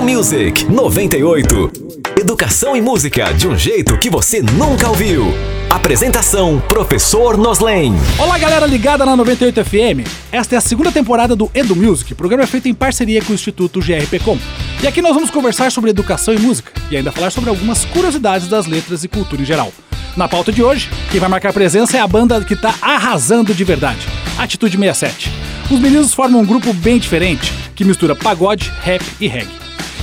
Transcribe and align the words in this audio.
Music 0.00 0.64
98. 0.64 1.70
Educação 2.18 2.74
e 2.74 2.80
música 2.80 3.34
de 3.34 3.46
um 3.46 3.56
jeito 3.56 3.98
que 3.98 4.08
você 4.08 4.40
nunca 4.40 4.88
ouviu. 4.88 5.26
Apresentação: 5.68 6.58
Professor 6.68 7.36
Noslen. 7.36 7.92
Olá, 8.18 8.38
galera 8.38 8.66
ligada 8.66 9.04
na 9.04 9.14
98 9.14 9.62
FM. 9.62 10.08
Esta 10.32 10.54
é 10.54 10.58
a 10.58 10.60
segunda 10.60 10.90
temporada 10.90 11.36
do 11.36 11.50
Edu 11.54 11.76
Music. 11.76 12.12
O 12.12 12.16
programa 12.16 12.44
é 12.44 12.46
feito 12.46 12.66
em 12.66 12.74
parceria 12.74 13.22
com 13.22 13.32
o 13.32 13.34
Instituto 13.34 13.78
GRPcom. 13.80 14.38
E 14.82 14.86
aqui 14.86 15.02
nós 15.02 15.12
vamos 15.12 15.30
conversar 15.30 15.70
sobre 15.70 15.90
educação 15.90 16.32
e 16.32 16.38
música 16.38 16.72
e 16.90 16.96
ainda 16.96 17.12
falar 17.12 17.30
sobre 17.30 17.50
algumas 17.50 17.84
curiosidades 17.84 18.48
das 18.48 18.66
letras 18.66 19.04
e 19.04 19.08
cultura 19.08 19.42
em 19.42 19.44
geral. 19.44 19.70
Na 20.16 20.26
pauta 20.26 20.50
de 20.50 20.62
hoje, 20.62 20.88
quem 21.10 21.20
vai 21.20 21.28
marcar 21.28 21.52
presença 21.52 21.98
é 21.98 22.00
a 22.00 22.08
banda 22.08 22.42
que 22.42 22.56
tá 22.56 22.74
arrasando 22.80 23.54
de 23.54 23.64
verdade, 23.64 24.00
Atitude 24.38 24.78
67. 24.78 25.30
Os 25.70 25.78
meninos 25.78 26.14
formam 26.14 26.40
um 26.40 26.46
grupo 26.46 26.72
bem 26.72 26.98
diferente, 26.98 27.52
que 27.76 27.84
mistura 27.84 28.16
pagode, 28.16 28.72
rap 28.82 29.04
e 29.20 29.28
reggae. 29.28 29.59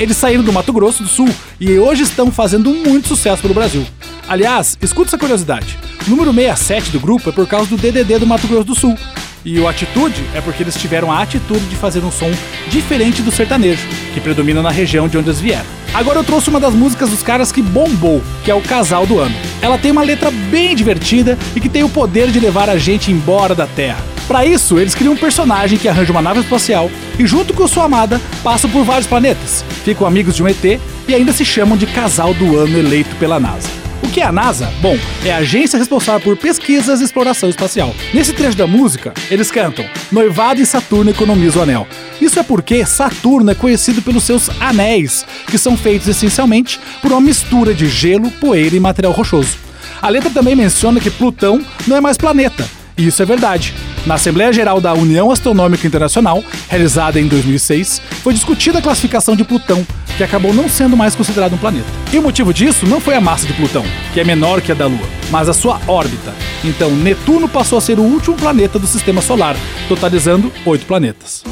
Eles 0.00 0.16
saíram 0.16 0.42
do 0.42 0.50
Mato 0.50 0.72
Grosso 0.72 1.02
do 1.02 1.08
Sul 1.10 1.28
e 1.60 1.78
hoje 1.78 2.04
estão 2.04 2.32
fazendo 2.32 2.70
muito 2.70 3.08
sucesso 3.08 3.42
pelo 3.42 3.52
Brasil. 3.52 3.86
Aliás, 4.26 4.78
escuta 4.80 5.10
essa 5.10 5.18
curiosidade. 5.18 5.78
O 6.06 6.10
número 6.10 6.32
67 6.32 6.90
do 6.90 6.98
grupo 6.98 7.28
é 7.28 7.32
por 7.32 7.46
causa 7.46 7.68
do 7.68 7.76
DDD 7.76 8.18
do 8.18 8.26
Mato 8.26 8.48
Grosso 8.48 8.64
do 8.64 8.74
Sul. 8.74 8.96
E 9.44 9.60
o 9.60 9.68
Atitude 9.68 10.24
é 10.34 10.40
porque 10.40 10.62
eles 10.62 10.74
tiveram 10.74 11.12
a 11.12 11.20
atitude 11.20 11.66
de 11.66 11.76
fazer 11.76 12.00
um 12.00 12.10
som 12.10 12.30
diferente 12.68 13.20
do 13.20 13.30
sertanejo, 13.30 13.86
que 14.14 14.20
predomina 14.22 14.62
na 14.62 14.70
região 14.70 15.06
de 15.06 15.18
onde 15.18 15.28
eles 15.28 15.40
vieram. 15.40 15.66
Agora 15.92 16.18
eu 16.18 16.24
trouxe 16.24 16.48
uma 16.48 16.60
das 16.60 16.72
músicas 16.72 17.10
dos 17.10 17.22
caras 17.22 17.52
que 17.52 17.60
bombou, 17.60 18.22
que 18.42 18.50
é 18.50 18.54
o 18.54 18.62
Casal 18.62 19.06
do 19.06 19.18
Ano. 19.18 19.34
Ela 19.60 19.76
tem 19.76 19.90
uma 19.90 20.02
letra 20.02 20.30
bem 20.30 20.74
divertida 20.74 21.38
e 21.54 21.60
que 21.60 21.68
tem 21.68 21.84
o 21.84 21.90
poder 21.90 22.30
de 22.30 22.40
levar 22.40 22.70
a 22.70 22.78
gente 22.78 23.12
embora 23.12 23.54
da 23.54 23.66
Terra. 23.66 24.09
Para 24.30 24.46
isso, 24.46 24.78
eles 24.78 24.94
criam 24.94 25.14
um 25.14 25.16
personagem 25.16 25.76
que 25.76 25.88
arranja 25.88 26.12
uma 26.12 26.22
nave 26.22 26.38
espacial 26.38 26.88
e, 27.18 27.26
junto 27.26 27.52
com 27.52 27.66
sua 27.66 27.86
amada, 27.86 28.20
passam 28.44 28.70
por 28.70 28.84
vários 28.84 29.08
planetas, 29.08 29.64
ficam 29.84 30.06
amigos 30.06 30.36
de 30.36 30.42
um 30.44 30.46
ET 30.46 30.80
e 31.08 31.12
ainda 31.12 31.32
se 31.32 31.44
chamam 31.44 31.76
de 31.76 31.84
Casal 31.88 32.32
do 32.32 32.56
Ano 32.56 32.78
eleito 32.78 33.16
pela 33.16 33.40
NASA. 33.40 33.68
O 34.04 34.08
que 34.08 34.20
é 34.20 34.24
a 34.24 34.30
NASA? 34.30 34.72
Bom, 34.80 34.96
é 35.24 35.32
a 35.32 35.38
agência 35.38 35.80
responsável 35.80 36.20
por 36.20 36.36
pesquisas 36.36 37.00
e 37.00 37.04
exploração 37.04 37.48
espacial. 37.48 37.92
Nesse 38.14 38.32
trecho 38.32 38.56
da 38.56 38.68
música, 38.68 39.12
eles 39.28 39.50
cantam 39.50 39.84
Noivado 40.12 40.60
em 40.60 40.64
Saturno 40.64 41.10
economiza 41.10 41.58
o 41.58 41.62
anel. 41.62 41.88
Isso 42.20 42.38
é 42.38 42.44
porque 42.44 42.86
Saturno 42.86 43.50
é 43.50 43.54
conhecido 43.56 44.00
pelos 44.00 44.22
seus 44.22 44.48
anéis, 44.60 45.26
que 45.48 45.58
são 45.58 45.76
feitos 45.76 46.06
essencialmente 46.06 46.78
por 47.02 47.10
uma 47.10 47.20
mistura 47.20 47.74
de 47.74 47.88
gelo, 47.88 48.30
poeira 48.30 48.76
e 48.76 48.80
material 48.80 49.12
rochoso. 49.12 49.58
A 50.00 50.08
letra 50.08 50.30
também 50.30 50.54
menciona 50.54 51.00
que 51.00 51.10
Plutão 51.10 51.60
não 51.84 51.96
é 51.96 52.00
mais 52.00 52.16
planeta, 52.16 52.64
e 52.96 53.08
isso 53.08 53.20
é 53.20 53.26
verdade. 53.26 53.74
Na 54.06 54.14
Assembleia 54.14 54.50
Geral 54.52 54.80
da 54.80 54.94
União 54.94 55.30
Astronômica 55.30 55.86
Internacional, 55.86 56.42
realizada 56.68 57.20
em 57.20 57.28
2006, 57.28 58.00
foi 58.22 58.32
discutida 58.32 58.78
a 58.78 58.82
classificação 58.82 59.36
de 59.36 59.44
Plutão, 59.44 59.86
que 60.16 60.24
acabou 60.24 60.54
não 60.54 60.70
sendo 60.70 60.96
mais 60.96 61.14
considerado 61.14 61.52
um 61.52 61.58
planeta. 61.58 61.86
E 62.10 62.18
o 62.18 62.22
motivo 62.22 62.52
disso 62.52 62.86
não 62.86 63.00
foi 63.00 63.14
a 63.14 63.20
massa 63.20 63.46
de 63.46 63.52
Plutão, 63.52 63.84
que 64.14 64.20
é 64.20 64.24
menor 64.24 64.62
que 64.62 64.72
a 64.72 64.74
da 64.74 64.86
Lua, 64.86 65.06
mas 65.30 65.50
a 65.50 65.52
sua 65.52 65.78
órbita. 65.86 66.34
Então, 66.64 66.90
Netuno 66.90 67.46
passou 67.46 67.76
a 67.76 67.80
ser 67.80 67.98
o 67.98 68.02
último 68.02 68.36
planeta 68.36 68.78
do 68.78 68.86
sistema 68.86 69.20
solar, 69.20 69.54
totalizando 69.86 70.50
oito 70.64 70.86
planetas. 70.86 71.44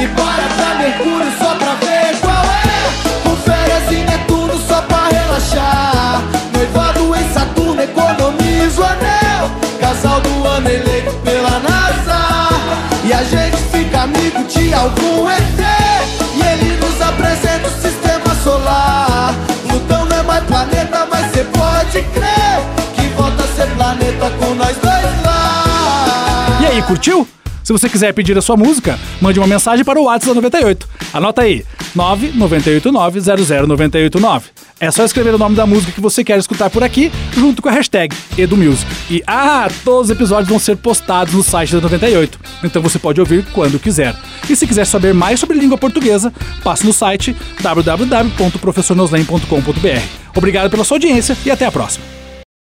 E 0.00 0.06
bora 0.06 0.42
pra 0.56 0.74
Mercúrio 0.76 1.32
amigo 14.30 14.44
de 14.48 14.74
algum 14.74 15.28
ET. 15.28 15.60
E 16.34 16.42
ele 16.42 16.76
nos 16.76 17.00
apresenta 17.00 17.68
o 17.68 17.82
sistema 17.82 18.34
solar. 18.42 19.34
Plutão 19.68 20.04
não 20.04 20.16
é 20.16 20.22
mais 20.22 20.44
planeta, 20.44 21.06
mas 21.10 21.32
cê 21.32 21.44
pode 21.44 22.02
crer. 22.02 22.60
Que 22.94 23.08
volta 23.16 23.42
a 23.42 23.48
ser 23.48 23.66
planeta 23.74 24.30
com 24.38 24.54
nós 24.54 24.76
dois 24.76 25.24
lá. 25.24 26.58
E 26.60 26.66
aí, 26.66 26.82
curtiu? 26.82 27.26
Se 27.62 27.72
você 27.72 27.88
quiser 27.88 28.12
pedir 28.12 28.36
a 28.36 28.42
sua 28.42 28.56
música, 28.56 28.98
mande 29.20 29.38
uma 29.38 29.46
mensagem 29.46 29.84
para 29.84 30.00
o 30.00 30.04
WhatsApp 30.04 30.34
da 30.34 30.34
98. 30.34 30.88
Anota 31.12 31.42
aí, 31.42 31.64
998900989. 31.96 34.42
É 34.78 34.88
só 34.90 35.04
escrever 35.04 35.34
o 35.34 35.38
nome 35.38 35.54
da 35.54 35.66
música 35.66 35.92
que 35.92 36.00
você 36.00 36.24
quer 36.24 36.38
escutar 36.38 36.70
por 36.70 36.82
aqui, 36.82 37.12
junto 37.34 37.60
com 37.60 37.68
a 37.68 37.72
hashtag 37.72 38.16
EduMusic. 38.38 38.90
E 39.10 39.22
ah, 39.26 39.68
todos 39.84 40.06
os 40.06 40.16
episódios 40.16 40.48
vão 40.48 40.58
ser 40.58 40.76
postados 40.76 41.34
no 41.34 41.42
site 41.42 41.74
da 41.74 41.82
98, 41.82 42.40
então 42.64 42.80
você 42.80 42.98
pode 42.98 43.20
ouvir 43.20 43.44
quando 43.52 43.78
quiser. 43.78 44.16
E 44.48 44.56
se 44.56 44.66
quiser 44.66 44.86
saber 44.86 45.12
mais 45.12 45.38
sobre 45.38 45.58
língua 45.58 45.76
portuguesa, 45.76 46.32
passe 46.64 46.86
no 46.86 46.94
site 46.94 47.36
www.professornoslen.com.br. 47.60 50.02
Obrigado 50.34 50.70
pela 50.70 50.84
sua 50.84 50.96
audiência 50.96 51.36
e 51.44 51.50
até 51.50 51.66
a 51.66 51.72
próxima. 51.72 52.19